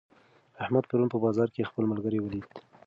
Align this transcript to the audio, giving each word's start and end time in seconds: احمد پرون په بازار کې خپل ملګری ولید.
احمد 0.63 0.83
پرون 0.89 1.07
په 1.11 1.17
بازار 1.25 1.47
کې 1.53 1.67
خپل 1.69 1.83
ملګری 1.91 2.19
ولید. 2.21 2.47